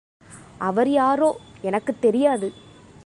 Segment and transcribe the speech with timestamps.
[0.57, 1.37] அவர் யாரோ,
[1.61, 2.53] எனக்குத் தெரியாது.